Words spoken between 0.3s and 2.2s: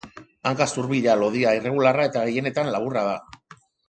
Hanka zurbila, lodia, irregularra